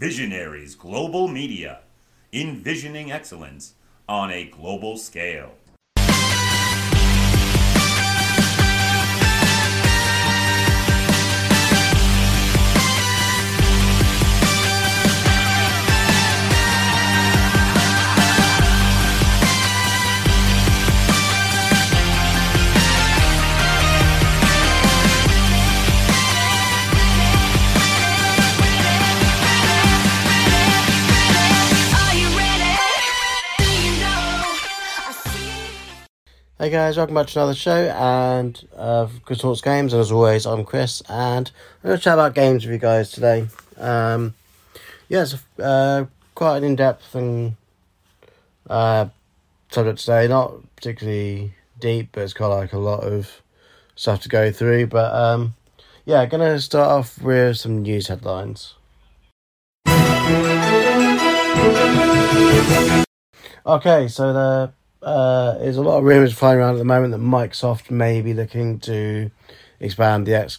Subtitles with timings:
[0.00, 1.80] Visionaries Global Media,
[2.32, 3.74] envisioning excellence
[4.08, 5.52] on a global scale.
[36.60, 39.94] Hey guys, welcome back to another show and uh, Chris Talks Games.
[39.94, 41.50] And as always, I'm Chris, and
[41.82, 43.48] I'm going to chat about games with you guys today.
[43.78, 44.34] Um,
[45.08, 46.04] yeah, it's uh,
[46.34, 47.56] quite an in-depth and
[48.68, 49.06] uh,
[49.70, 50.28] subject today.
[50.28, 53.40] Not particularly deep, but it's got like a lot of
[53.96, 54.88] stuff to go through.
[54.88, 55.54] But um,
[56.04, 58.74] yeah, going to start off with some news headlines.
[63.64, 67.20] Okay, so the uh, there's a lot of rumors flying around at the moment that
[67.20, 69.30] Microsoft may be looking to
[69.78, 70.58] expand the X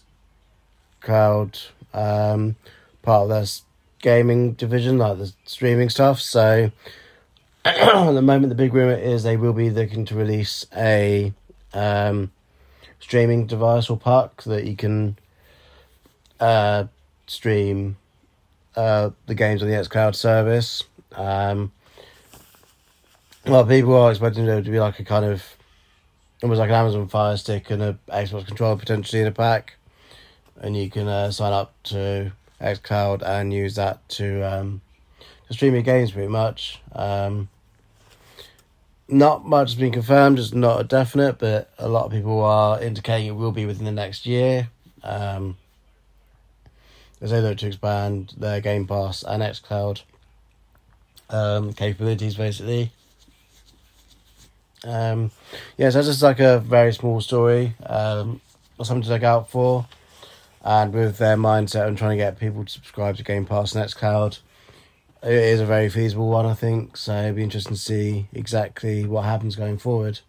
[1.01, 1.59] Cloud
[1.93, 2.55] um,
[3.01, 3.45] part of their
[4.01, 6.19] gaming division, like the streaming stuff.
[6.19, 6.71] So
[7.65, 11.33] at the moment, the big rumor is they will be looking to release a
[11.73, 12.31] um,
[12.99, 15.17] streaming device or pack that you can
[16.39, 16.85] uh,
[17.27, 17.97] stream
[18.75, 20.83] uh, the games on the X Cloud service.
[21.13, 21.71] Um,
[23.45, 25.43] well, people are expecting it to be like a kind of
[26.43, 29.75] almost like an Amazon Fire Stick and a Xbox controller potentially in a pack,
[30.59, 34.81] and you can uh, sign up to XCloud and use that to um,
[35.47, 36.81] to stream your games pretty much.
[36.93, 37.49] Um,
[39.07, 42.81] not much has been confirmed; it's not a definite, but a lot of people are
[42.81, 44.69] indicating it will be within the next year.
[45.03, 45.57] Um,
[47.19, 50.01] they look to expand their Game Pass and XCloud
[51.29, 52.91] um, capabilities, basically.
[54.85, 55.31] Um,
[55.77, 58.41] yeah, so that's just like a very small story, um,
[58.77, 59.85] or something to look out for.
[60.63, 63.95] And with their mindset and trying to get people to subscribe to Game Pass and
[63.95, 64.37] Cloud,
[65.23, 66.97] it is a very feasible one, I think.
[66.97, 70.19] So it'd be interesting to see exactly what happens going forward.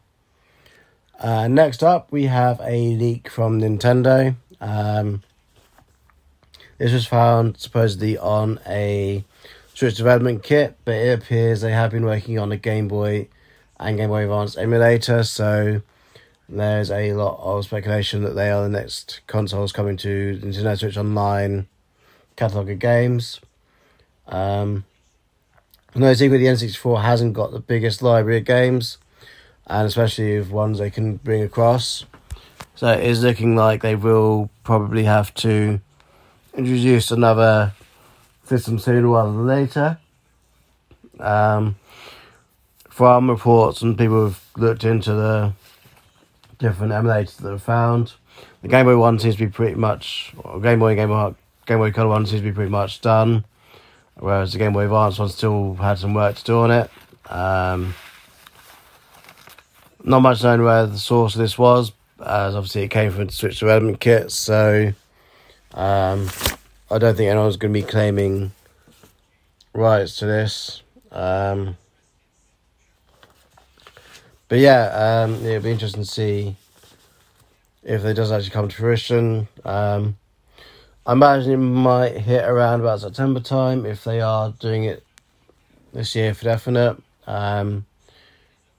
[1.19, 4.35] Uh, next up, we have a leak from Nintendo.
[4.61, 5.23] Um,
[6.79, 9.25] this was found supposedly on a
[9.75, 13.29] Switch development kit, but it appears they have been working on a Game Boy
[13.83, 15.25] and Game Boy Advance emulator.
[15.25, 15.83] So
[16.49, 20.97] there's a lot of speculation that they are the next consoles coming to Nintendo Switch
[20.97, 21.67] Online
[22.37, 23.41] catalog of games.
[24.27, 24.85] Um,
[25.95, 28.99] no secret, the N64 hasn't got the biggest library of games,
[29.67, 32.07] and especially of ones they can bring across.
[32.75, 35.81] So it is looking like they will probably have to
[36.55, 37.75] introduce another
[38.45, 39.99] system sooner rather than later.
[41.21, 41.77] Um,
[43.03, 45.53] from reports and people have looked into the
[46.59, 48.13] different emulators that are found,
[48.63, 50.33] the Game Boy One seems to be pretty much,
[50.63, 51.35] Game Boy and Game Boy
[51.67, 53.45] Game Boy Color One seems to be pretty much done,
[54.15, 56.91] whereas the Game Boy Advance one still had some work to do on it.
[57.29, 57.93] Um,
[60.05, 61.91] not much known where the source of this was,
[62.25, 64.93] as obviously it came from the Switch development kit, so
[65.75, 66.31] um,
[66.89, 68.53] I don't think anyone's going to be claiming
[69.75, 70.83] rights to this.
[71.11, 71.77] Um,
[74.53, 76.55] but yeah, um, it'll be interesting to see
[77.83, 79.49] if it does actually come to fruition.
[79.65, 80.19] Um,
[81.07, 85.07] I imagine it might hit around about September time if they are doing it
[85.95, 87.03] this year for definite.
[87.27, 87.87] Um,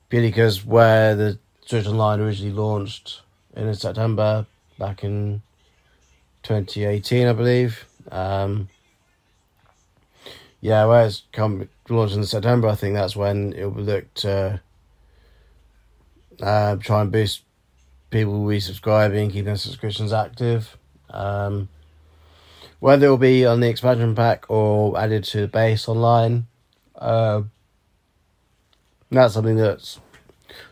[0.09, 3.23] purely because where the Switch Online originally launched
[3.55, 4.45] in September
[4.77, 5.41] back in
[6.43, 7.85] 2018, I believe.
[8.11, 8.69] Um,
[10.61, 14.61] yeah, where it's come launched in September, I think that's when it will look to
[16.43, 17.41] uh, try and boost
[18.09, 20.77] people resubscribing, keep their subscriptions active.
[21.09, 21.69] Um,
[22.79, 26.47] whether it will be on the expansion pack or added to the base online,
[26.95, 27.43] uh,
[29.09, 29.99] that's something that's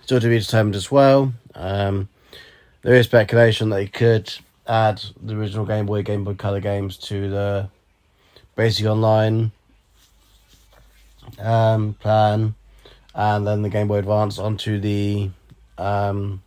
[0.02, 1.34] still to be determined as well.
[1.56, 2.10] Um,
[2.82, 4.34] there is speculation that they could
[4.68, 7.70] add the original Game Boy, Game Boy Color games to the
[8.56, 9.52] basic online
[11.40, 12.56] um, plan,
[13.16, 15.30] and then the Game Boy Advance onto the
[15.78, 16.42] um,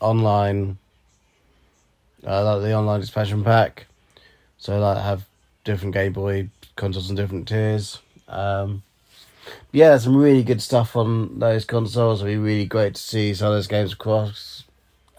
[0.00, 0.78] online,
[2.26, 3.86] uh, like the online expansion pack.
[4.58, 5.26] So like have
[5.64, 8.00] different Game Boy consoles and different tiers.
[8.28, 8.82] Um,
[9.72, 12.20] yeah, some really good stuff on those consoles.
[12.20, 14.64] It'd be really great to see some of those games across.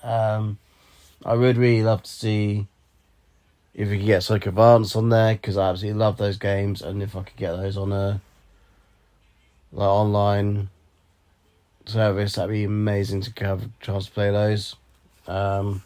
[0.04, 0.57] Um,
[1.25, 2.68] I would really love to see
[3.74, 7.01] if we could get Sonic Advance on there, because I absolutely love those games, and
[7.01, 8.21] if I could get those on a
[9.71, 10.69] like online
[11.85, 14.75] service, that'd be amazing to have a chance to play those.
[15.27, 15.83] Um,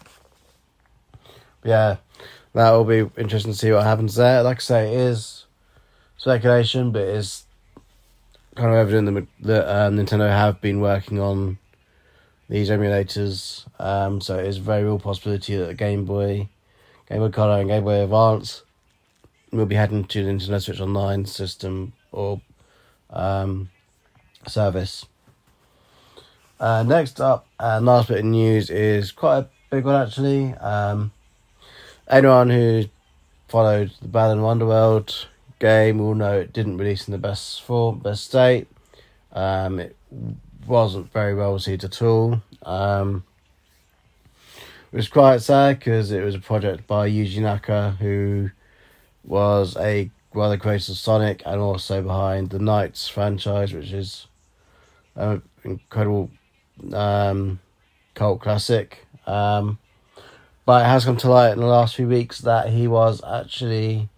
[1.63, 1.97] yeah,
[2.53, 4.43] that will be interesting to see what happens there.
[4.43, 5.45] Like I say, it is
[6.17, 7.45] speculation, but it's
[8.55, 11.57] kind of evident that, that uh, Nintendo have been working on
[12.49, 13.65] these emulators.
[13.79, 16.49] Um, so it is a very real possibility that the Game Boy,
[17.09, 18.63] Game Boy Color, and Game Boy Advance
[19.51, 22.41] will be heading to the Nintendo Switch Online system or
[23.09, 23.69] um,
[24.47, 25.05] service.
[26.59, 30.53] Uh, next up, and last bit of news is quite a big one actually.
[30.55, 31.11] Um,
[32.07, 32.85] anyone who
[33.47, 35.25] followed the Balan Wonderworld
[35.59, 38.67] game will know it didn't release in the best form, best state.
[39.31, 39.95] Um, it
[40.67, 42.41] wasn't very well received at all.
[42.63, 43.23] Um,
[44.91, 48.51] it was quite sad because it was a project by Yuji Naka, who
[49.23, 54.27] was a of the creators of Sonic and also behind the NiGHTS franchise, which is
[55.15, 56.29] an incredible
[56.91, 57.59] um,
[58.15, 59.05] cult classic.
[59.25, 59.79] Um,
[60.65, 64.09] but it has come to light in the last few weeks that he was actually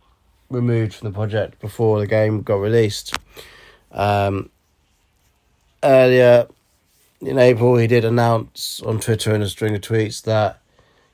[0.49, 3.15] removed from the project before the game got released.
[3.91, 4.49] Um,
[5.83, 6.47] earlier
[7.21, 10.59] in April, he did announce on Twitter in a string of tweets that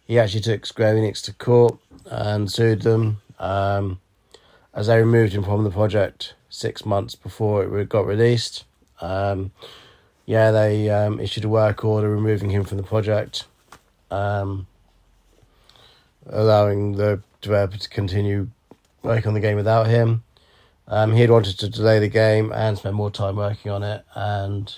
[0.06, 4.00] he actually took Square Enix to court and sued them um,
[4.74, 8.65] as they removed him from the project six months before it got released.
[9.00, 9.51] Um,
[10.31, 13.43] yeah, they um, issued a work order removing him from the project,
[14.09, 14.65] um,
[16.25, 18.47] allowing the developer to continue
[19.03, 20.23] working on the game without him.
[20.87, 24.05] Um, he had wanted to delay the game and spend more time working on it
[24.15, 24.73] and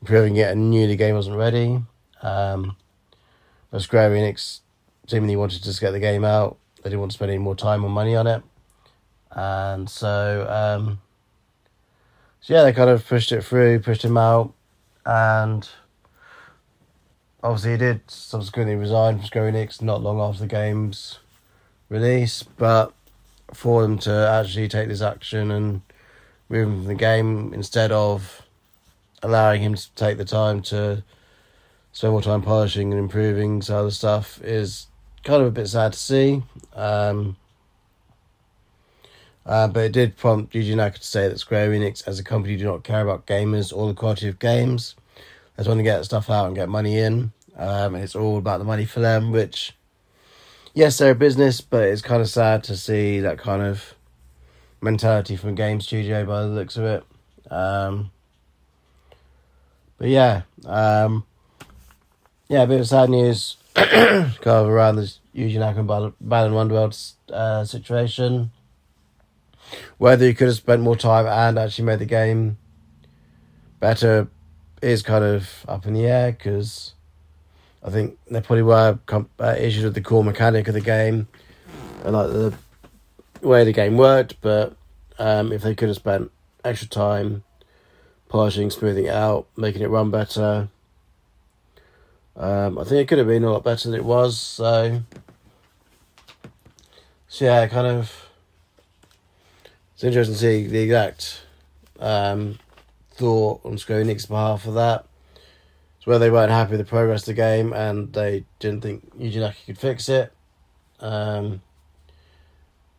[0.00, 1.82] improving it, and knew the game wasn't ready.
[2.22, 2.76] Um,
[3.70, 4.60] but Square Enix
[5.06, 6.56] seemingly wanted to just get the game out.
[6.76, 8.42] They didn't want to spend any more time or money on it,
[9.32, 10.98] and so um,
[12.40, 14.54] so yeah, they kind of pushed it through, pushed him out,
[15.04, 15.68] and
[17.42, 21.18] obviously he did subsequently resign from Square Enix not long after the game's
[21.88, 22.92] release, but
[23.52, 25.82] for them to actually take this action and
[26.48, 28.42] move him from the game instead of
[29.22, 31.02] allowing him to take the time to
[31.92, 34.86] spend more time polishing and improving some other stuff is
[35.24, 36.42] kind of a bit sad to see.
[36.74, 37.36] Um,
[39.44, 42.56] uh, but it did prompt Yuji Naka to say that Square Enix, as a company,
[42.56, 44.94] do not care about gamers or the quality of games.
[45.56, 47.32] They just want to get stuff out and get money in.
[47.56, 49.74] Um, and it's all about the money for them, which
[50.74, 53.94] yes, they're a business, but it's kind of sad to see that kind of
[54.80, 57.04] mentality from a game studio by the looks of it.
[57.50, 58.10] Um,
[59.98, 61.24] but yeah, um,
[62.48, 65.88] yeah, a bit of sad news kind of around this Yuji Naka and
[66.20, 68.50] Balan Wonderworld uh, situation.
[69.98, 72.58] Whether he could have spent more time and actually made the game
[73.80, 74.28] better
[74.80, 76.94] is kind of up in the air because
[77.84, 81.28] I think there probably were uh, issues with the core mechanic of the game
[82.04, 82.54] and like the
[83.40, 84.40] way the game worked.
[84.40, 84.76] But
[85.18, 86.30] um, if they could have spent
[86.64, 87.44] extra time
[88.28, 90.68] polishing, smoothing it out, making it run better,
[92.36, 94.38] um, I think it could have been a lot better than it was.
[94.38, 95.02] So,
[97.28, 98.21] so yeah, kind of.
[100.02, 101.42] It's interesting to see the exact
[102.00, 102.58] um,
[103.12, 105.06] thought on Square Enix's behalf of that.
[105.96, 109.16] It's where they weren't happy with the progress of the game and they didn't think
[109.16, 110.32] Yuji Naka could fix it.
[110.98, 111.62] Um,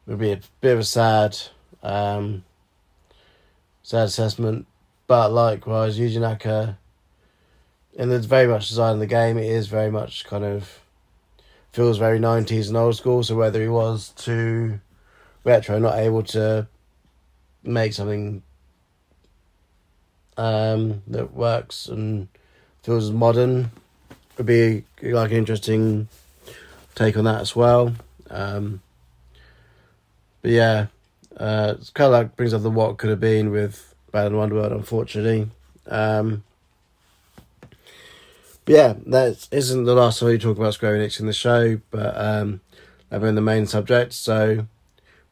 [0.07, 1.37] it would be a bit of a sad,
[1.83, 2.45] um,
[3.81, 4.65] sad assessment.
[5.05, 6.77] But likewise, Yuji Naka,
[7.99, 9.37] and it's very much design of the game.
[9.37, 10.79] It is very much kind of
[11.73, 13.23] feels very nineties and old school.
[13.23, 14.79] So whether he was too
[15.43, 16.69] retro, not able to
[17.63, 18.43] make something
[20.37, 22.27] um, that works and
[22.81, 23.71] feels modern
[24.37, 26.07] would be like an interesting
[26.95, 27.93] take on that as well.
[28.29, 28.81] Um,
[30.41, 30.87] but yeah,
[31.37, 34.71] uh, it's kind of like brings up the what could have been with Balan Wonderworld,
[34.71, 35.49] unfortunately.
[35.87, 36.43] Um,
[38.65, 41.79] but yeah, that isn't the last time we talk about Square Enix in the show,
[41.91, 42.61] but um,
[43.11, 44.13] I've been the main subject.
[44.13, 44.67] So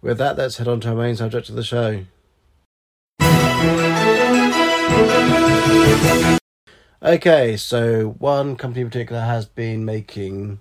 [0.02, 2.06] with that, let's head on to our main subject of the show.
[7.04, 10.60] Okay, so one company in particular has been making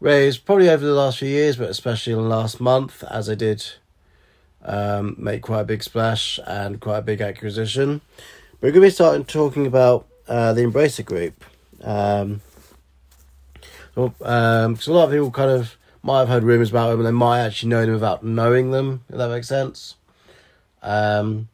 [0.00, 3.36] waves probably over the last few years, but especially in the last month, as they
[3.36, 3.64] did
[4.64, 8.02] um, make quite a big splash and quite a big acquisition.
[8.60, 11.44] We're going to be starting talking about uh, the Embracer Group.
[11.82, 12.42] Um,
[13.96, 17.06] um, because a lot of people kind of might have heard rumors about them, and
[17.06, 19.04] they might actually know them without knowing them.
[19.08, 19.96] If that makes sense.
[20.82, 21.48] Um,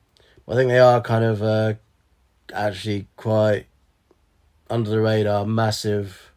[0.48, 1.42] I think they are kind of
[2.52, 3.66] actually quite
[4.70, 6.32] under the radar, massive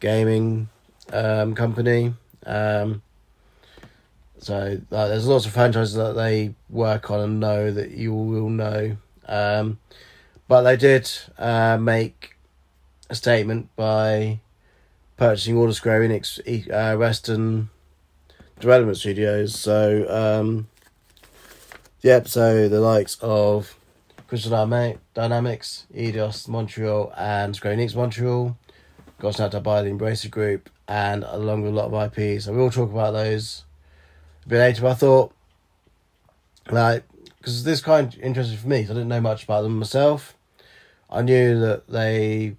[0.00, 0.68] gaming
[1.12, 2.14] um, company.
[2.46, 3.02] Um,
[4.38, 8.50] so uh, there's lots of franchises that they work on and know that you will
[8.50, 8.96] know.
[9.26, 9.78] Um,
[10.46, 12.36] but they did uh, make
[13.08, 14.40] a statement by
[15.16, 17.70] purchasing all the Square Enix uh, Western
[18.60, 19.58] development studios.
[19.58, 20.68] So, um,
[22.02, 23.76] yep, so the likes of
[24.28, 28.56] Crystal Dynamics, Eidos Montreal, and Square Enix Montreal
[29.18, 32.44] got snapped up by the Embracer Group, and along with a lot of IPs.
[32.44, 33.64] So we'll talk about those
[34.44, 34.82] a bit later.
[34.82, 35.34] But I thought,
[36.70, 37.04] like,
[37.38, 40.34] because this kind of interesting for me, I didn't know much about them myself.
[41.10, 42.56] I knew that they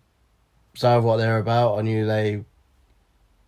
[0.76, 1.80] some of what they're about.
[1.80, 2.44] I knew they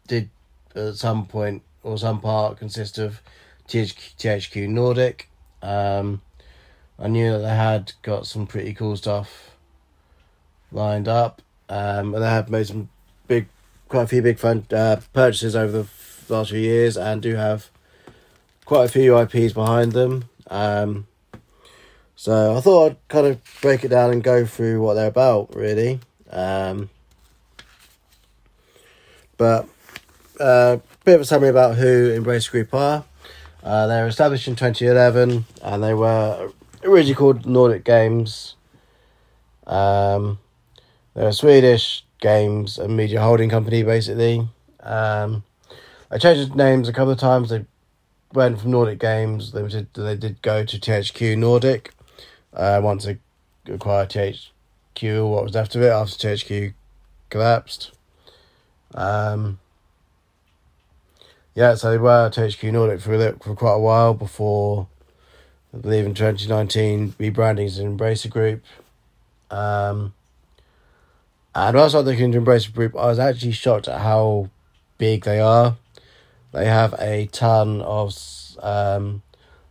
[0.07, 0.29] did
[0.75, 3.21] at some point or some part consist of
[3.67, 5.29] THQ, THQ Nordic.
[5.61, 6.21] Um,
[6.99, 9.51] I knew that they had got some pretty cool stuff
[10.71, 12.89] lined up, um, and they have made some
[13.27, 13.47] big,
[13.87, 15.85] quite a few big fun uh, purchases over
[16.27, 17.69] the last few years, and do have
[18.65, 20.25] quite a few IPs behind them.
[20.49, 21.07] Um,
[22.15, 25.55] so I thought I'd kind of break it down and go through what they're about,
[25.55, 25.99] really.
[26.31, 26.89] Um,
[29.37, 29.67] but
[30.39, 33.05] a uh, bit of a summary about who Embrace Group are.
[33.63, 36.51] Uh, they were established in 2011 and they were
[36.83, 38.55] originally called Nordic Games.
[39.65, 40.39] Um,
[41.13, 44.47] they're a Swedish games and media holding company, basically.
[44.81, 45.43] Um,
[46.09, 47.49] they changed names a couple of times.
[47.49, 47.65] They
[48.33, 49.51] went from Nordic Games.
[49.51, 51.91] They did they did go to THQ Nordic.
[52.53, 53.19] Uh, once they
[53.71, 56.73] acquired THQ, what was left of it after THQ
[57.29, 57.91] collapsed.
[58.93, 59.59] Um,
[61.53, 64.87] yeah, so they were THQ Nordic for for quite a while before,
[65.73, 68.63] I believe in 2019, rebranding as an Embracer Group.
[69.51, 70.13] Um,
[71.53, 74.49] and whilst I was looking into Embracer Group, I was actually shocked at how
[74.97, 75.75] big they are.
[76.53, 78.17] They have a ton of
[78.61, 79.21] um,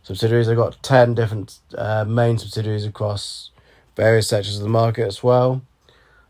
[0.03, 0.47] subsidiaries.
[0.47, 3.51] They've got 10 different uh, main subsidiaries across
[3.95, 5.61] various sectors of the market as well.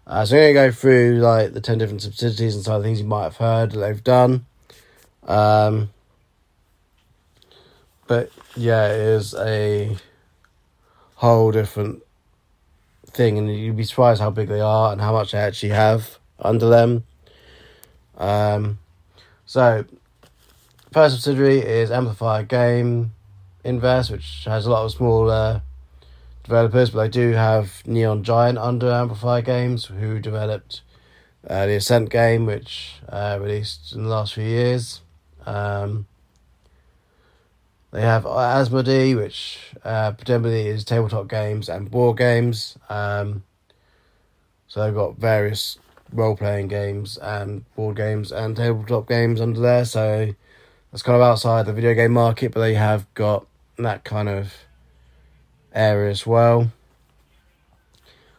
[0.07, 2.81] Uh, so I'm going to go through like the 10 different subsidiaries and some of
[2.81, 4.45] the things you might have heard that they've done.
[5.27, 5.89] Um,
[8.07, 9.95] but yeah, it is a
[11.15, 12.03] whole different
[13.05, 16.19] thing, and you'd be surprised how big they are and how much they actually have
[16.39, 17.03] under them.
[18.17, 18.79] Um,
[19.45, 19.85] so,
[20.91, 23.13] first subsidiary is Amplifier Game
[23.63, 25.61] Invest, which has a lot of smaller
[26.43, 30.81] developers, but they do have Neon Giant under Amplifier Games, who developed
[31.47, 35.01] uh, the Ascent game, which uh, released in the last few years.
[35.45, 36.07] Um,
[37.97, 42.77] they have Asmodee, which uh, predominantly is tabletop games and board games.
[42.89, 43.41] Um,
[44.67, 45.79] so they've got various
[46.13, 49.83] role playing games and board games and tabletop games under there.
[49.83, 50.31] So
[50.91, 53.47] that's kind of outside the video game market, but they have got
[53.79, 54.53] that kind of
[55.73, 56.71] area as well.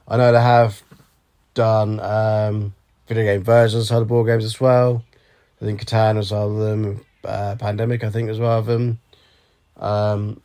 [0.06, 0.84] I know they have
[1.54, 2.74] done um,
[3.08, 5.02] video game versions of the board games as well.
[5.60, 7.04] I think Catan was one of them.
[7.24, 9.00] Uh, Pandemic, I think, was one of them.
[9.78, 10.40] Um,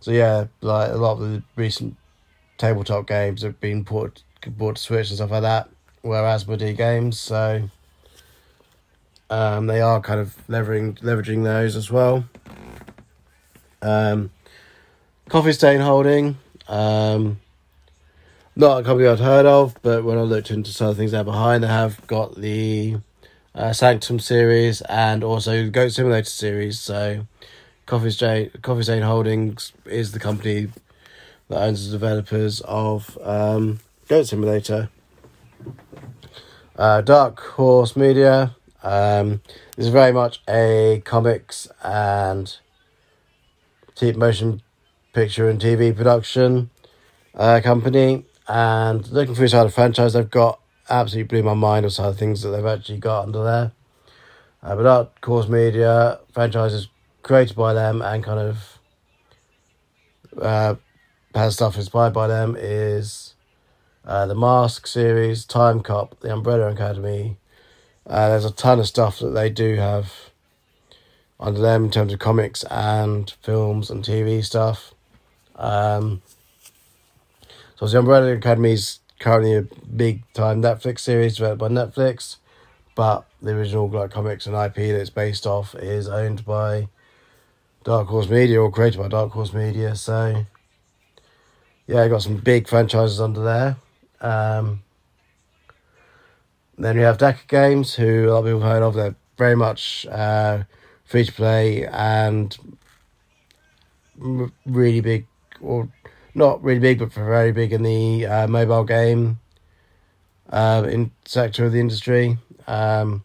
[0.00, 1.96] so yeah, like a lot of the recent
[2.56, 4.22] tabletop games have been put
[4.56, 5.68] brought to Switch and stuff like that.
[6.02, 7.68] Were Asmodee games, so
[9.30, 12.24] um, they are kind of leveraging leveraging those as well.
[13.82, 14.30] Um,
[15.28, 16.36] Coffee Stain Holding,
[16.68, 17.40] um,
[18.56, 21.12] not a company I'd heard of, but when I looked into some of the things
[21.12, 22.96] they're behind, they have got the
[23.54, 26.80] uh, Sanctum series and also Goat Simulator series.
[26.80, 27.26] So,
[27.88, 30.68] Coffee Stain, Coffee Stain Holdings is the company
[31.48, 34.90] that owns the developers of um, Goat Simulator.
[36.76, 38.54] Uh, Dark Horse Media.
[38.82, 39.40] Um,
[39.78, 42.58] is very much a comics and
[44.16, 44.60] motion
[45.14, 46.68] picture and TV production
[47.34, 48.26] uh, company.
[48.46, 52.14] And looking through some of franchise, they've got absolutely blew my mind of some of
[52.14, 53.72] the things that they've actually got under there.
[54.62, 56.88] Uh, but Dark Horse Media franchises
[57.28, 58.78] created by them and kind of
[60.40, 60.74] uh,
[61.34, 63.34] has stuff inspired by them is
[64.06, 67.36] uh, the Mask series, Time Cop, the Umbrella Academy.
[68.06, 70.30] Uh, there's a ton of stuff that they do have
[71.38, 74.94] under them in terms of comics and films and TV stuff.
[75.56, 76.22] Um,
[77.76, 82.36] so the Umbrella Academy is currently a big time Netflix series developed by Netflix.
[82.94, 86.88] but the original like comics and IP that it's based off is owned by
[87.88, 89.94] Dark Horse Media or created by Dark Horse Media.
[89.94, 90.44] So
[91.86, 93.76] yeah, I got some big franchises under there.
[94.20, 94.82] Um,
[96.76, 98.92] then we have DECA Games, who a lot of people have heard of.
[98.92, 100.64] They're very much uh,
[101.06, 102.54] free to play and
[104.66, 105.26] really big,
[105.62, 105.88] or
[106.34, 109.38] not really big, but very big in the uh, mobile game
[110.50, 112.36] uh, in sector of the industry.
[112.66, 113.24] Um,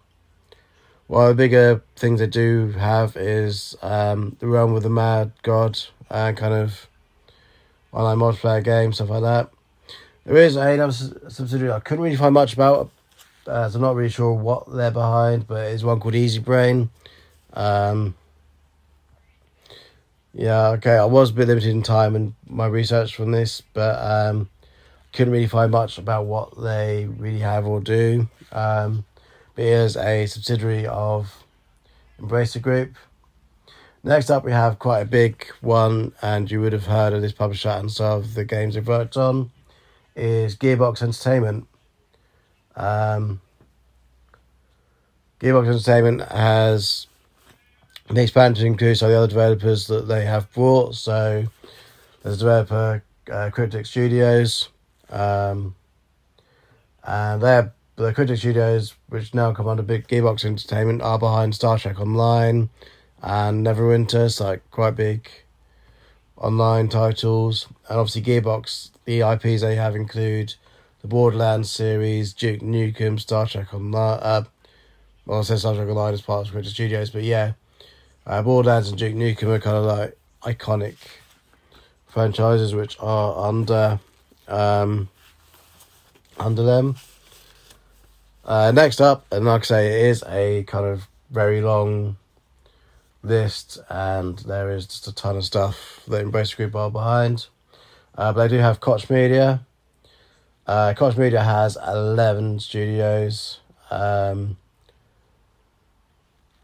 [1.14, 5.32] one of the bigger things they do have is um, the Realm of the Mad
[5.44, 5.80] God
[6.10, 6.88] and kind of
[7.92, 9.52] online multiplayer game, stuff like that.
[10.26, 12.90] There is another subsidiary I couldn't really find much about,
[13.46, 16.90] uh, so I'm not really sure what they're behind, but it's one called Easybrain.
[17.54, 18.16] Um,
[20.34, 24.02] yeah, okay, I was a bit limited in time and my research from this, but
[24.02, 24.50] um,
[25.12, 28.28] couldn't really find much about what they really have or do.
[28.52, 29.06] Um,
[29.56, 31.44] here's a subsidiary of
[32.20, 32.96] Embracer Group.
[34.04, 37.32] Next up, we have quite a big one, and you would have heard of this
[37.32, 39.52] publisher and some of the games they've worked on,
[40.16, 41.68] is Gearbox Entertainment.
[42.76, 43.40] Um,
[45.40, 47.08] Gearbox Entertainment has
[48.10, 50.96] the expansion includes some of the other developers that they have brought.
[50.96, 51.46] So
[52.22, 54.70] there's a developer, uh, Cryptic Studios,
[55.10, 55.76] um,
[57.04, 61.78] and they're the Cryptic Studios, which now come under Big Gearbox Entertainment, are behind Star
[61.78, 62.70] Trek Online
[63.22, 65.30] and Neverwinter, so like quite big
[66.38, 67.68] online titles.
[67.88, 70.56] And obviously Gearbox, the IPs they have include
[71.02, 74.20] the Borderlands series, Duke Nukem, Star Trek Online.
[74.22, 74.44] Uh,
[75.26, 77.54] well, I say Star Trek Online as part of Cryptic Studios, but yeah,
[78.26, 80.96] uh, Borderlands and Duke Nukem are kind of like iconic
[82.08, 84.00] franchises which are under
[84.48, 85.10] um,
[86.40, 86.96] under them.
[88.46, 92.18] Uh, next up, and like I say, it is a kind of very long
[93.24, 97.48] list, and there is just a ton of stuff that Embracer Group are behind.
[98.16, 99.66] Uh, but they do have Koch Media.
[100.68, 104.58] Uh, Koch Media has 11 studios um,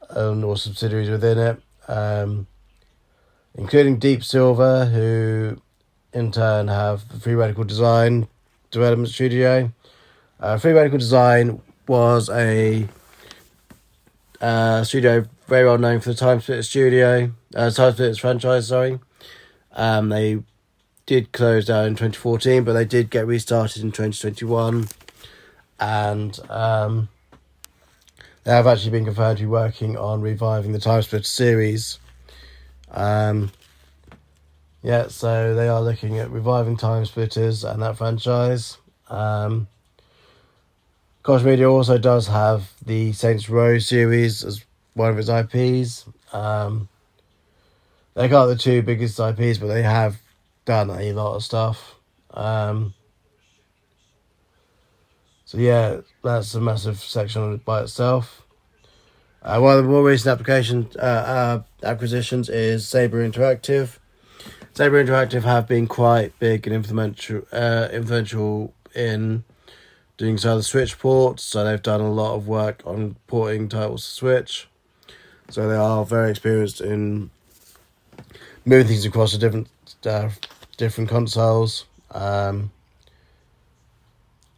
[0.09, 2.47] and or subsidiaries within it, um,
[3.55, 5.61] including Deep Silver, who
[6.13, 8.27] in turn have the Free Radical Design
[8.69, 9.71] development studio.
[10.39, 12.87] Uh, Free Radical Design was a
[14.39, 18.67] uh, studio very well known for the TimeSplitters studio, uh, TimeSplitters franchise.
[18.67, 18.99] Sorry,
[19.73, 20.43] um, they
[21.07, 24.87] did close down in twenty fourteen, but they did get restarted in twenty twenty one,
[25.79, 27.09] and um,
[28.43, 31.97] they have actually been confirmed to be working on reviving the TimeSplitters series.
[32.91, 33.51] Um,
[34.83, 38.77] yeah, so they are looking at reviving TimeSplitters and that franchise.
[39.09, 39.67] Um,
[41.23, 46.05] Koch Media also does have the Saints Row series as one of its IPs.
[46.33, 46.87] Um,
[48.13, 50.21] they got the two biggest IPs, but they have
[50.65, 51.95] done a lot of stuff.
[52.31, 52.93] Um,
[55.45, 58.43] so yeah, that's a massive section by itself.
[59.41, 63.97] Uh, one of the more recent application uh, uh, acquisitions is Saber Interactive.
[64.73, 69.43] Saber Interactive have been quite big and influential, uh, influential in
[70.19, 71.41] doing some of the Switch ports.
[71.43, 74.67] So they've done a lot of work on porting titles to Switch.
[75.49, 77.31] So they are very experienced in
[78.65, 79.69] moving things across the different
[80.05, 80.29] uh,
[80.77, 81.85] different consoles.
[82.11, 82.71] Um,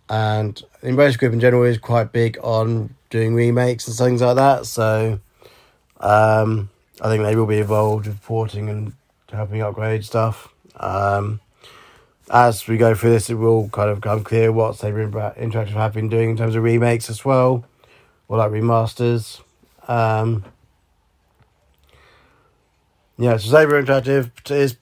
[0.10, 4.65] and Embracer Group in general is quite big on doing remakes and things like that.
[4.65, 5.19] So
[6.02, 6.69] um,
[7.00, 8.93] I think they will be involved with porting and
[9.32, 10.54] helping upgrade stuff.
[10.76, 11.39] Um,
[12.31, 15.93] as we go through this, it will kind of become clear what Saber Interactive have
[15.93, 17.65] been doing in terms of remakes as well,
[18.27, 19.41] or like remasters.
[19.87, 20.45] Um,
[23.17, 24.77] yeah, so Saber Interactive is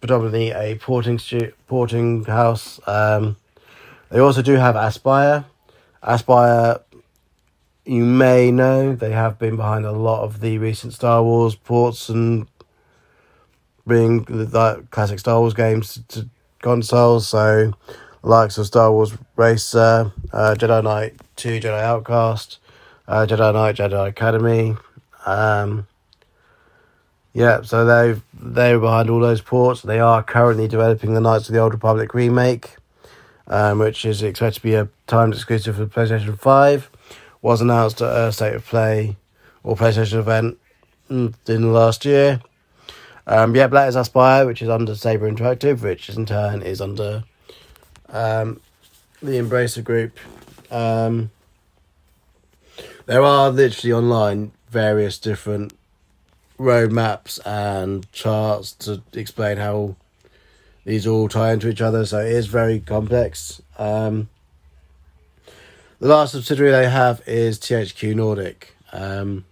[0.00, 2.80] predominantly a porting stu- porting house.
[2.86, 3.36] Um,
[4.08, 5.44] they also do have Aspyr.
[6.02, 6.82] Aspyr,
[7.84, 12.08] you may know, they have been behind a lot of the recent Star Wars ports
[12.08, 12.46] and
[13.84, 16.28] bring the, the classic Star Wars games to, to
[16.64, 17.28] consoles.
[17.28, 17.74] So,
[18.24, 22.58] likes of Star Wars Racer, uh, Jedi Knight 2, Jedi Outcast,
[23.06, 24.76] uh, Jedi Knight, Jedi Academy.
[25.26, 25.86] Um,
[27.32, 29.82] yeah, so they they were behind all those ports.
[29.82, 32.76] They are currently developing the Knights of the Old Republic remake,
[33.46, 36.90] um, which is expected to be a timed exclusive for PlayStation Five.
[37.42, 39.16] Was announced at a State of Play
[39.62, 40.58] or PlayStation event
[41.10, 42.40] in the last year.
[43.26, 47.24] Um, yeah, Black is Aspyr, which is under Saber Interactive, which in turn is under
[48.10, 48.60] um,
[49.22, 50.18] the Embracer Group.
[50.70, 51.30] Um,
[53.06, 55.72] there are literally online various different
[56.58, 59.96] roadmaps and charts to explain how
[60.84, 62.04] these all tie into each other.
[62.04, 63.62] So it is very complex.
[63.78, 64.28] Um,
[65.98, 68.76] the last subsidiary they have is THQ Nordic.
[68.92, 69.44] Um,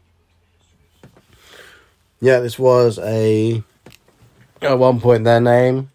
[2.22, 3.64] yeah, this was a
[4.62, 5.90] at one point their name.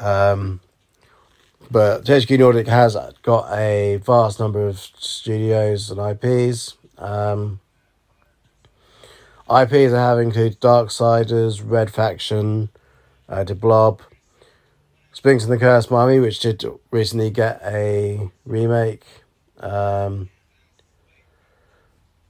[0.00, 0.60] Um,
[1.70, 6.76] but THQ Nordic has got a vast number of studios and IPs.
[6.98, 7.60] Um,
[9.48, 12.68] IPs they have include Darksiders, Red Faction,
[13.28, 14.02] uh, The Blob,
[15.12, 19.04] Sphinx and the Cursed Mummy, which did recently get a remake,
[19.60, 20.30] um,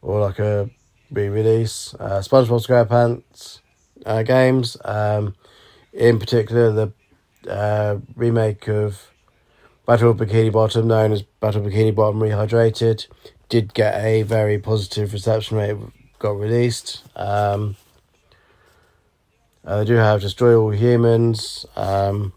[0.02, 0.68] or like a
[1.10, 1.94] re-release.
[1.98, 3.60] Uh, SpongeBob SquarePants
[4.04, 5.34] uh, games, um,
[5.92, 9.10] in particular the uh, remake of
[9.86, 13.06] Battle of Bikini Bottom, known as Battle of Bikini Bottom Rehydrated,
[13.48, 15.76] did get a very positive reception rate.
[16.18, 17.04] Got released.
[17.14, 17.76] Um,
[19.64, 21.66] uh, they do have Destroy All Humans.
[21.76, 22.32] Um,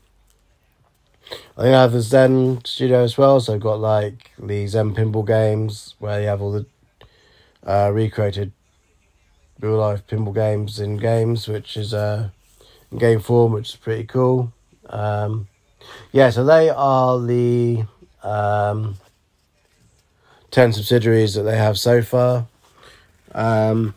[1.58, 3.40] I think I have the Zen studio as well.
[3.40, 6.66] So I've got like the Zen pinball games where you have all the
[7.66, 8.52] uh, recreated
[9.60, 12.30] real life pinball games in games, which is uh,
[12.98, 14.52] game form, which is pretty cool.
[14.90, 15.48] Um,
[16.12, 17.86] yeah, so they are the
[18.24, 18.96] um,
[20.52, 22.48] 10 subsidiaries that they have so far.
[23.34, 23.94] Um,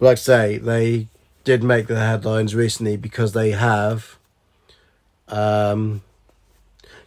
[0.00, 1.08] like I say, they
[1.44, 4.16] did make the headlines recently because they have
[5.28, 6.02] um,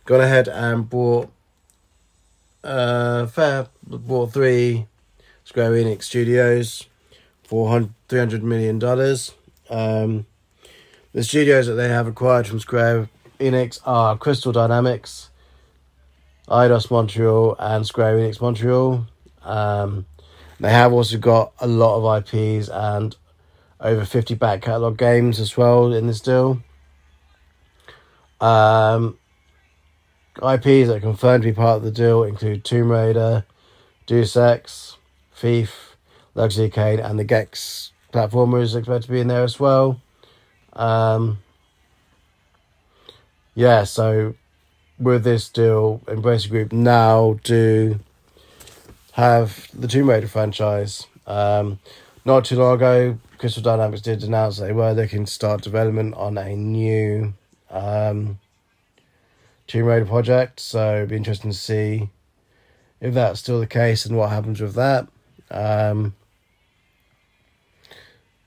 [0.05, 1.29] gone ahead and bought
[2.63, 4.87] uh, fair bought three
[5.47, 6.87] Square Enix studios
[7.45, 8.83] for $300 million.
[9.69, 10.25] Um,
[11.13, 13.07] the studios that they have acquired from Square
[13.39, 15.29] Enix are Crystal Dynamics,
[16.49, 19.07] Eidos Montreal, and Square Enix Montreal.
[19.41, 20.05] Um,
[20.59, 23.15] they have also got a lot of IPs and
[23.79, 26.61] over 50 back catalogue games as well in this deal.
[28.41, 29.17] Um,
[30.43, 33.45] IPs that are confirmed to be part of the deal include Tomb Raider,
[34.07, 34.86] Deus Ex,
[35.37, 35.95] Thief,
[36.35, 40.01] of Kain, and the Gex platformer is expected to be in there as well.
[40.73, 41.37] Um,
[43.53, 44.33] yeah, so
[44.99, 47.99] with this deal, Embracer Group now do
[49.13, 51.05] have the Tomb Raider franchise.
[51.27, 51.79] Um,
[52.25, 56.37] not too long ago, Crystal Dynamics did announce they were looking to start development on
[56.37, 57.33] a new
[57.69, 58.39] um,
[59.67, 60.59] Tomb Raider project.
[60.59, 62.09] So it'd be interesting to see
[63.01, 65.07] if that's still the case and what happens with that.
[65.49, 66.15] Um,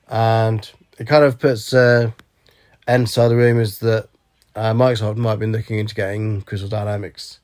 [0.08, 2.10] and it kind of puts uh,
[2.86, 4.08] end the rumors that
[4.56, 7.38] uh, Microsoft might be looking into getting Crystal Dynamics.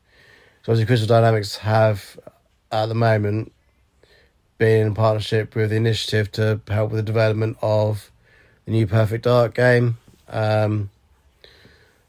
[0.62, 2.19] So obviously, Crystal Dynamics have
[2.73, 3.53] at the moment
[4.59, 8.11] been in partnership with the initiative to help with the development of
[8.64, 9.99] the new Perfect Dark game.
[10.29, 10.90] Um,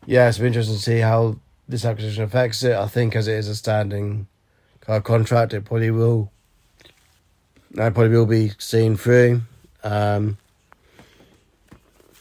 [0.06, 2.76] yeah, it's interesting to see how this acquisition affects it.
[2.76, 4.28] I think as it is a standing
[4.82, 6.32] kind of contract, it probably will.
[7.72, 9.42] It probably will be seen through.
[9.84, 10.38] Um,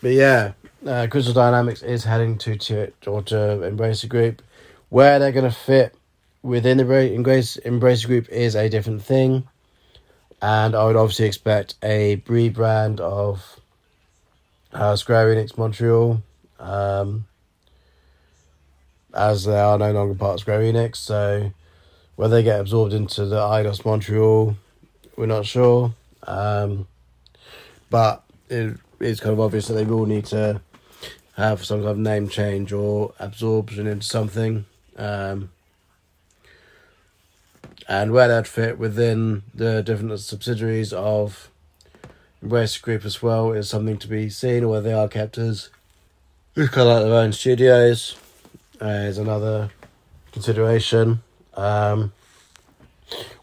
[0.03, 0.53] but yeah,
[0.87, 4.43] uh, Crystal Dynamics is heading to to or to Embracer Group.
[4.89, 5.95] Where they're going to fit
[6.43, 9.49] within the Embrace Embracer Group is a different thing,
[10.41, 13.61] and I would obviously expect a rebrand of
[14.73, 16.23] uh, Square Enix Montreal,
[16.61, 17.27] um,
[19.13, 20.97] as they are no longer part of Square Enix.
[20.97, 21.53] So
[22.15, 24.57] whether they get absorbed into the Eidos Montreal,
[25.17, 25.95] we're not sure.
[26.25, 26.87] Um,
[27.91, 30.61] but it, it's kind of obvious that they will need to
[31.37, 34.65] have some kind of name change or absorption into something.
[34.97, 35.51] Um,
[37.89, 41.51] and where that fit within the different subsidiaries of
[42.43, 45.71] Embracer Group as well is something to be seen, or whether they are kept as
[46.55, 48.17] kind of like their own studios
[48.81, 49.71] uh, is another
[50.33, 51.23] consideration.
[51.55, 52.13] Um,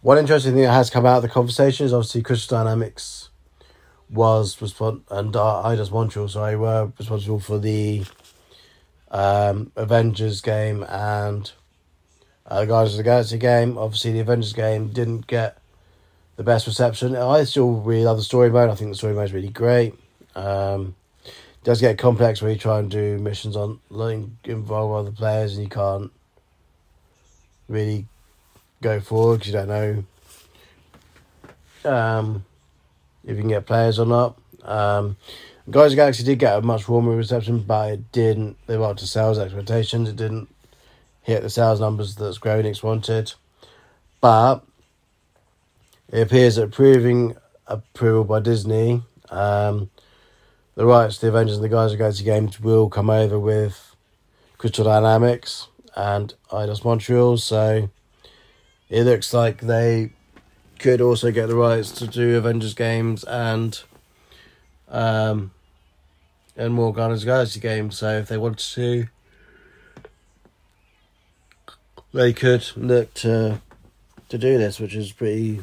[0.02, 3.30] one interesting thing that has come out of the conversation is obviously Crystal Dynamics
[4.10, 8.04] was responsible, and uh, Eidos Montreal, sorry, were responsible for the
[9.10, 11.52] um, Avengers game and
[12.46, 13.78] uh, Guardians of the Galaxy game.
[13.78, 15.58] Obviously, the Avengers game didn't get
[16.36, 17.16] the best reception.
[17.16, 18.70] I still really love the story mode.
[18.70, 19.96] I think the story mode is really great.
[20.36, 20.96] Um,
[21.64, 25.64] does get complex where you try and do missions on like, involve other players and
[25.64, 26.12] you can't
[27.70, 28.08] really
[28.84, 30.04] go forward because you don't know
[31.92, 32.46] um,
[33.24, 34.38] if you can get players or not.
[34.64, 35.18] Um,
[35.70, 39.08] Guys of Galaxy did get a much warmer reception, but it didn't live up to
[39.08, 40.10] sales expectations.
[40.10, 40.54] It didn't
[41.22, 43.34] hit the sales numbers that Square Enix wanted.
[44.20, 44.64] But
[46.12, 49.90] It appears that approving approval by Disney, um,
[50.76, 53.96] the rights to the Avengers and the the Galaxy games will come over with
[54.58, 57.38] Crystal Dynamics and Eidos Montreal.
[57.38, 57.90] So
[58.90, 60.12] it looks like they
[60.80, 63.82] could also get the rights to do Avengers games and
[64.90, 65.52] um,
[66.56, 67.98] and more Guardians of Galaxy games.
[67.98, 69.08] So if they wanted to,
[72.14, 73.62] they could look to
[74.30, 75.62] to do this, which is pretty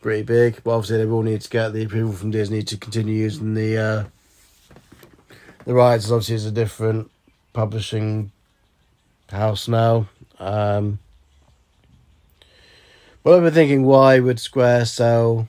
[0.00, 0.62] pretty big.
[0.64, 3.76] But obviously, they will need to get the approval from Disney to continue using the
[3.76, 4.04] uh,
[5.64, 6.10] the rights.
[6.10, 7.10] Obviously, it's a different
[7.52, 8.32] publishing
[9.28, 10.08] house now.
[10.38, 10.98] Um,
[13.22, 15.48] but I've been thinking, why would Square sell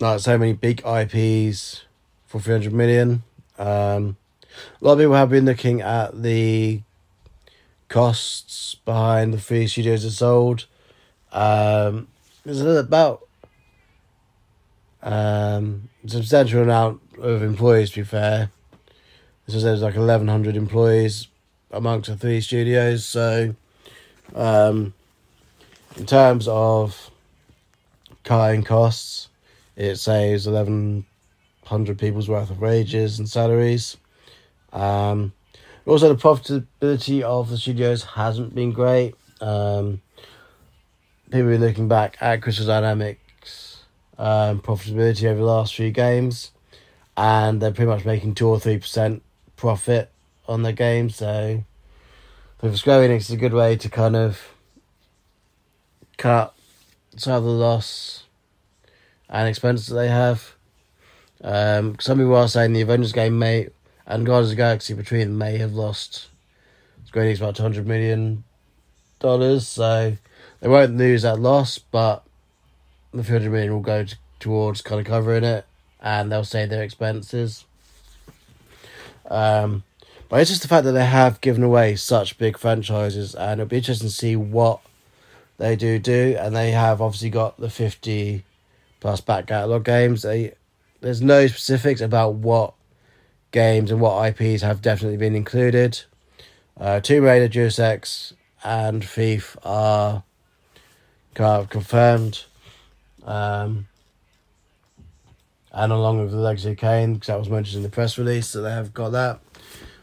[0.00, 1.84] like so many big IPs
[2.26, 3.22] for three hundred million?
[3.58, 4.16] Um,
[4.80, 6.82] a lot of people have been looking at the
[7.88, 10.66] costs behind the three studios that sold.
[11.32, 12.08] Um,
[12.44, 13.26] there's about
[15.02, 18.50] um, a substantial amount of employees, to be fair.
[19.46, 21.28] Is there's like 1,100 employees
[21.70, 23.06] amongst the three studios.
[23.06, 23.54] So,
[24.34, 24.92] um,
[25.98, 27.10] in terms of
[28.22, 29.28] cutting costs,
[29.76, 33.96] it saves 1,100 people's worth of wages and salaries.
[34.72, 35.32] Um,
[35.86, 39.14] also, the profitability of the studios hasn't been great.
[39.40, 40.00] Um,
[41.30, 43.82] people are looking back at Crystal Dynamics
[44.18, 46.52] um, profitability over the last few games,
[47.16, 49.22] and they're pretty much making two or three percent
[49.56, 50.10] profit
[50.46, 51.16] on their games.
[51.16, 51.64] So,
[52.58, 54.54] for Square Enix, it's a good way to kind of
[56.18, 56.54] cut
[57.16, 58.24] some of the loss
[59.30, 60.54] and expenses they have.
[61.42, 63.68] Um, some people are saying the Avengers game may
[64.06, 66.28] and Guardians of the Galaxy between may have lost
[67.06, 68.44] Square Enix about two hundred million
[69.20, 69.66] dollars.
[69.66, 70.16] So
[70.60, 72.24] they won't lose that loss, but
[73.12, 75.64] the 300 million will go to, towards kind of covering it
[76.00, 77.64] and they'll save their expenses.
[79.30, 79.84] Um,
[80.28, 83.68] but it's just the fact that they have given away such big franchises, and it'll
[83.68, 84.80] be interesting to see what
[85.58, 86.36] they do do.
[86.38, 88.44] And they have obviously got the 50
[89.00, 90.22] plus back catalogue games.
[90.22, 90.54] They,
[91.00, 92.74] there's no specifics about what
[93.52, 96.00] games and what IPs have definitely been included.
[96.78, 100.22] Uh, Tomb Raider, Deus Ex, and Thief are
[101.34, 102.44] kind of confirmed.
[103.24, 103.88] Um,
[105.72, 108.48] and along with the Legacy of Kain, because that was mentioned in the press release,
[108.48, 109.40] so they have got that.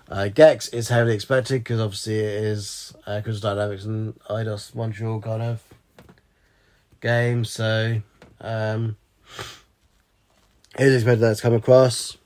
[0.07, 5.19] Uh, Gex is heavily expected because obviously it is uh, Crystal Dynamics and Eidos Montreal
[5.19, 5.63] kind of
[7.01, 8.01] game, so
[8.39, 8.97] um,
[10.77, 12.17] it is expected that to come across.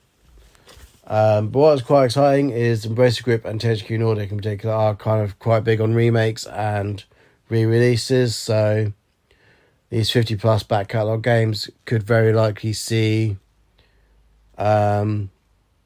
[1.08, 5.24] Um, but what's quite exciting is Embracer Group and THQ Nordic in particular are kind
[5.24, 7.04] of quite big on remakes and
[7.48, 8.92] re releases, so
[9.90, 13.38] these 50 plus back catalogue games could very likely see
[14.58, 15.32] um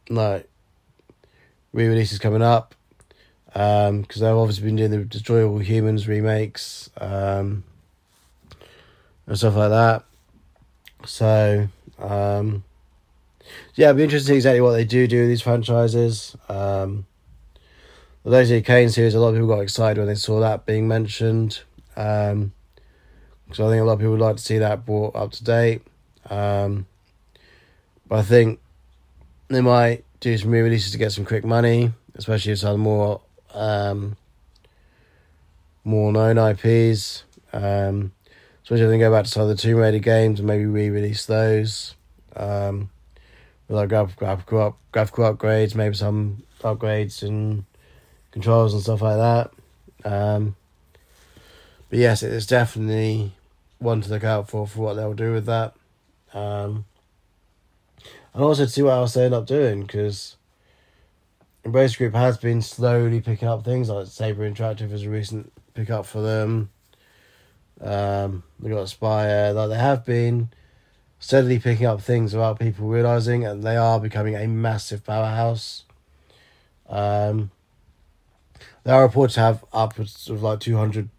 [0.10, 0.49] like
[1.73, 2.75] re-releases coming up
[3.55, 7.63] um because they've obviously been doing the destroy all humans remakes um
[9.27, 10.03] and stuff like that
[11.05, 11.67] so
[11.99, 12.63] um
[13.75, 17.05] yeah it'll be interesting to see exactly what they do do with these franchises um
[18.23, 20.88] the of Kain series a lot of people got excited when they saw that being
[20.88, 21.62] mentioned
[21.97, 22.53] um
[23.53, 25.43] because I think a lot of people would like to see that brought up to
[25.43, 25.83] date.
[26.27, 26.88] Um,
[28.07, 28.59] but I think
[29.49, 33.21] they might do some re-releases to get some quick money, especially if some more
[33.53, 34.15] um,
[35.83, 37.25] more known IPs.
[37.51, 38.13] Um,
[38.63, 41.25] especially if they go back to some of the Tomb Raider games and maybe re-release
[41.25, 41.95] those.
[42.36, 42.89] Um,
[43.67, 47.65] with like graphical, graphical, graphical upgrades, maybe some upgrades and
[48.31, 49.51] controls and stuff like that.
[50.09, 50.55] Um,
[51.89, 53.33] but yes, it's definitely
[53.79, 55.75] one to look out for for what they'll do with that.
[56.33, 56.86] Um,
[58.34, 60.38] and also to see what else they end up doing because
[61.63, 66.06] Embrace Group has been slowly picking up things like Saber Interactive is a recent pickup
[66.06, 66.69] for them.
[67.80, 70.50] Um, they got Spire, like they have been
[71.19, 75.86] steadily picking up things without people realizing, and they are becoming a massive powerhouse.
[76.89, 77.52] Um,
[78.84, 81.10] they are reported to have upwards of like two hundred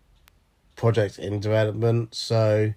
[0.77, 2.75] projects in development, so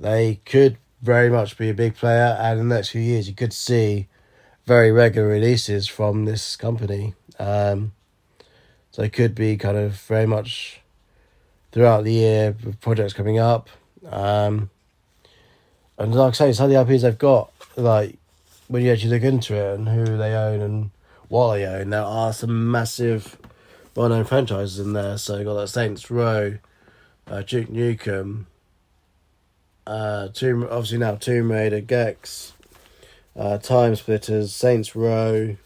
[0.00, 2.36] they could very much be a big player.
[2.40, 4.08] And in the next few years, you could see
[4.64, 7.14] very regular releases from this company.
[7.38, 7.92] Um,
[8.90, 10.80] so it could be kind of very much
[11.72, 13.68] throughout the year with projects coming up.
[14.10, 14.70] Um,
[15.98, 18.16] and like I say, some of the IPs they've got, like
[18.68, 20.90] when you actually look into it and who they own and
[21.28, 23.36] what they own, there are some massive
[23.94, 25.18] well known franchises in there.
[25.18, 26.58] So you've got like Saints Row,
[27.26, 28.46] uh, Duke Nukem,
[29.86, 32.52] uh, Tomb obviously now Tomb Raider, Gex,
[33.36, 35.56] uh, TimeSplitters, Saints Row.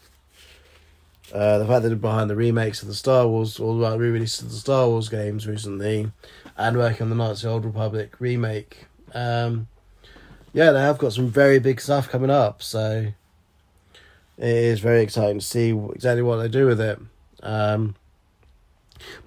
[1.33, 4.41] Uh, the fact that they're behind the remakes of the Star Wars, all the re-releases
[4.41, 6.11] of the Star Wars games recently,
[6.57, 8.85] and working on the Knights of the Old Republic remake.
[9.13, 9.67] Um,
[10.51, 13.07] yeah, they have got some very big stuff coming up, so
[14.37, 16.99] it is very exciting to see exactly what they do with it.
[17.41, 17.95] Um,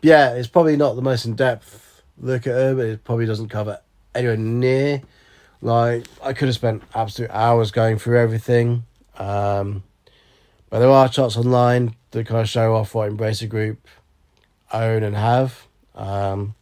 [0.03, 3.49] yeah, it's probably not the most in depth look at it, but it probably doesn't
[3.49, 3.81] cover
[4.15, 5.03] anywhere near.
[5.61, 8.85] Like I could have spent absolute hours going through everything.
[9.17, 9.83] Um,
[10.71, 13.87] but there are charts online that kind of show off what Embracer Group
[14.73, 15.67] own and have.
[15.95, 16.55] Um,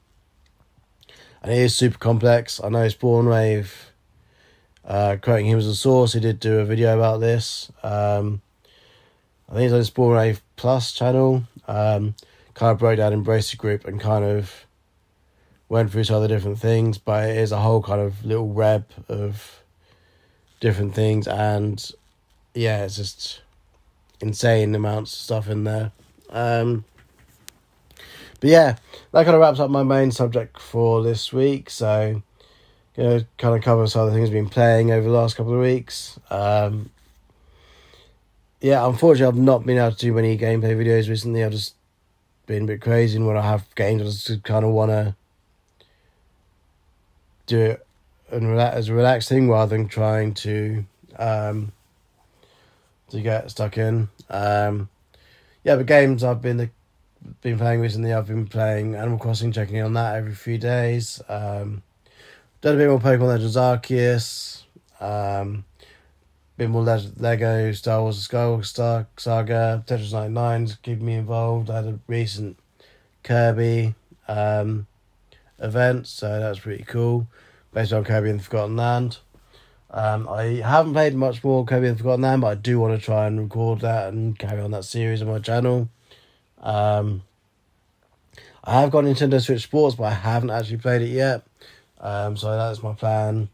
[1.42, 2.60] and it is super complex.
[2.62, 3.92] I know Spawn Wave,
[4.84, 7.72] uh, quoting him as a source, he did do a video about this.
[7.82, 8.42] Um,
[9.48, 11.44] I think it's on the Spawn Wave Plus channel.
[11.66, 12.14] Um,
[12.54, 14.66] kind of broke down Embracer Group and kind of
[15.72, 18.84] went through some other different things, but it is a whole kind of little web
[19.08, 19.62] of
[20.60, 21.92] different things, and
[22.52, 23.40] yeah, it's just
[24.20, 25.90] insane amounts of stuff in there.
[26.28, 26.84] Um,
[28.38, 28.76] but yeah,
[29.12, 31.70] that kind of wraps up my main subject for this week.
[31.70, 32.22] So,
[32.94, 35.54] gonna kind of cover some of the things I've been playing over the last couple
[35.54, 36.20] of weeks.
[36.28, 36.90] Um,
[38.60, 41.42] yeah, unfortunately, I've not been able to do many gameplay videos recently.
[41.42, 41.76] I've just
[42.44, 45.16] been a bit crazy, and when I have games, I just kind of want to
[47.52, 47.86] do it
[48.30, 50.84] and relax, as a relaxed thing rather than trying to
[51.18, 51.72] um,
[53.10, 54.08] to get stuck in.
[54.30, 54.88] Um,
[55.64, 56.70] yeah, the games I've been
[57.42, 58.12] been playing recently.
[58.12, 61.20] I've been playing Animal Crossing, checking in on that every few days.
[61.28, 61.82] Um,
[62.62, 64.62] done a bit more Pokemon Legends Arceus.
[64.98, 65.64] Um,
[66.56, 69.84] bit more Le- Lego Star Wars Skywalker Star- Saga.
[69.86, 71.68] Tetris 99's keeping me involved.
[71.70, 72.58] I had a recent
[73.22, 73.94] Kirby
[74.26, 74.86] um,
[75.58, 77.26] event, so that's pretty cool.
[77.72, 79.18] Based on Kirby and the Forgotten Land.
[79.90, 82.98] Um, I haven't played much more Kirby and the Forgotten Land, but I do want
[82.98, 85.88] to try and record that and carry on that series on my channel.
[86.60, 87.22] Um,
[88.64, 91.42] I have got Nintendo Switch Sports, but I haven't actually played it yet.
[92.00, 93.48] Um, so that's my plan.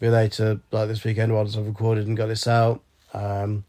[0.00, 2.82] Be later, like this weekend, once I've recorded and got this out.
[3.12, 3.64] Um,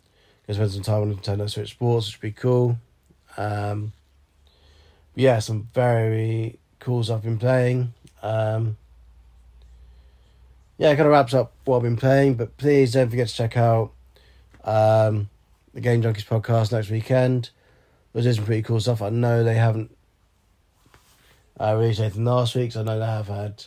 [0.47, 2.77] gonna spend some time on Nintendo Switch Sports, which would be cool.
[3.37, 3.93] Um,
[5.15, 7.93] yeah, some very cool stuff I've been playing.
[8.21, 8.77] Um,
[10.77, 12.35] yeah, it kind of wraps up what I've been playing.
[12.35, 13.91] But please don't forget to check out
[14.63, 15.29] um,
[15.73, 17.49] the Game Junkies podcast next weekend.
[18.13, 19.01] There's some pretty cool stuff.
[19.01, 19.95] I know they haven't
[21.59, 23.63] uh, released anything last week, so I know they have had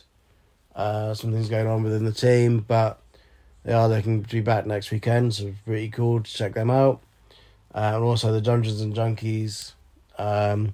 [0.75, 2.99] uh, some things going on within the team, but
[3.63, 7.01] they are looking to be back next weekend, so pretty cool to check them out.
[7.73, 9.73] Uh, and also the Dungeons and Junkies.
[10.17, 10.73] Um,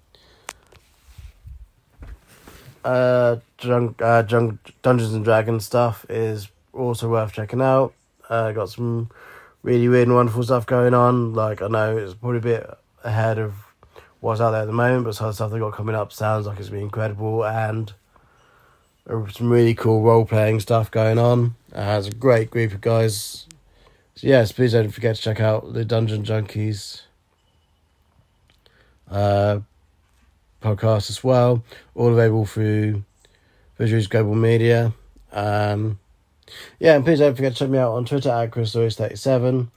[2.85, 7.93] uh, drunk, uh, drunk, Dungeons and Dragons stuff is also worth checking out.
[8.29, 9.09] Uh, got some
[9.63, 11.33] really weird and wonderful stuff going on.
[11.33, 12.69] Like I know it's probably a bit
[13.03, 13.53] ahead of
[14.19, 16.13] what's out there at the moment, but some of the stuff they got coming up
[16.13, 17.91] sounds like it's been incredible and
[19.07, 21.55] some really cool role playing stuff going on.
[21.73, 23.47] Uh, it's a great group of guys.
[24.15, 27.01] So yes, please don't forget to check out the Dungeon Junkies.
[29.09, 29.59] Uh,
[30.65, 33.03] podcast as well, all available through
[33.77, 34.93] Visionaries Global Media.
[35.31, 35.99] Um,
[36.79, 39.69] yeah, and please don't forget to check me out on Twitter at ChrisLewis37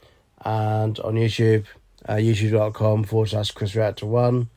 [0.45, 1.67] and on YouTube,
[2.09, 4.49] uh, youtube.com forward slash ChrisReactor1.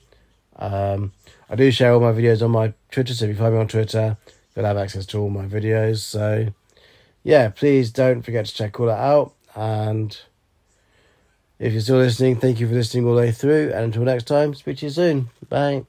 [0.57, 1.11] Um,
[1.49, 3.67] I do share all my videos on my Twitter, so if you find me on
[3.67, 4.17] Twitter,
[4.55, 5.99] you'll have access to all my videos.
[5.99, 6.47] So,
[7.23, 9.33] yeah, please don't forget to check all that out.
[9.55, 10.17] And
[11.59, 13.71] if you're still listening, thank you for listening all the way through.
[13.73, 15.29] And until next time, speak to you soon.
[15.49, 15.85] Bye.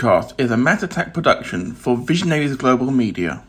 [0.00, 3.42] Podcast is a Mass Attack production for Visionaries Global Media.